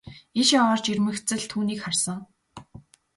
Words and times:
Ийшээ 0.39 0.61
орж 0.73 0.85
ирмэгц 0.91 1.27
л 1.39 1.43
түүнийг 1.51 1.79
харсан. 1.81 2.19